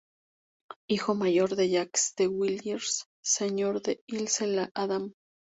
Hijo 0.89 1.13
mayor 1.13 1.55
de 1.55 1.69
Jacques 1.69 2.15
de 2.17 2.27
Villiers, 2.27 3.05
señor 3.23 3.83
de 3.83 4.01
l’Isle-Adam. 4.07 5.13